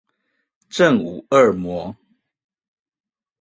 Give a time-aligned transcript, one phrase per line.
[0.67, 1.95] 正午惡魔